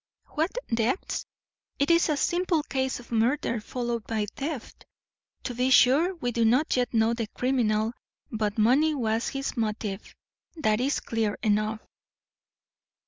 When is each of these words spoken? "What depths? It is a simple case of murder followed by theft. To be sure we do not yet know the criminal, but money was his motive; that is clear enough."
"What 0.29 0.57
depths? 0.73 1.27
It 1.77 1.91
is 1.91 2.09
a 2.09 2.17
simple 2.17 2.63
case 2.63 2.99
of 2.99 3.11
murder 3.11 3.59
followed 3.61 4.07
by 4.07 4.25
theft. 4.35 4.87
To 5.43 5.53
be 5.53 5.69
sure 5.69 6.15
we 6.15 6.31
do 6.31 6.43
not 6.43 6.75
yet 6.75 6.91
know 6.91 7.13
the 7.13 7.27
criminal, 7.27 7.93
but 8.31 8.57
money 8.57 8.95
was 8.95 9.27
his 9.27 9.55
motive; 9.55 10.15
that 10.55 10.81
is 10.81 11.01
clear 11.01 11.37
enough." 11.43 11.81